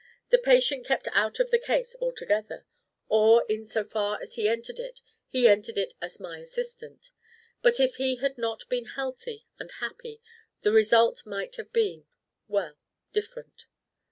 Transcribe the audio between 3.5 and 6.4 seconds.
so far as he entered it, he entered it as my